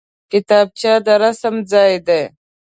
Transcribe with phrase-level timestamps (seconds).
[0.31, 2.21] کتابچه د رسم ځای دی